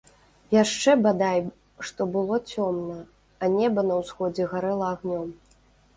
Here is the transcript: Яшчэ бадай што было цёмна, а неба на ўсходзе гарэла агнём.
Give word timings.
Яшчэ 0.53 0.93
бадай 1.05 1.43
што 1.89 2.07
было 2.17 2.39
цёмна, 2.55 2.97
а 3.41 3.53
неба 3.57 3.87
на 3.91 3.95
ўсходзе 4.03 4.51
гарэла 4.55 4.93
агнём. 4.95 5.29